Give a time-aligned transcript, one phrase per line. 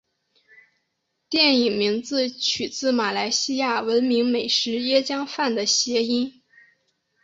[1.29, 6.41] 电影名字取自马来西亚闻名美食椰浆饭的谐音。